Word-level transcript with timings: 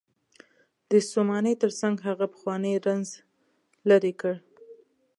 د 0.89 0.91
ستومانۍ 1.07 1.55
تر 1.63 1.71
څنګ 1.79 1.95
هغه 2.07 2.25
پخوانی 2.33 2.73
رنځ 2.85 3.07
لرې 3.89 4.13
کړ. 4.21 4.35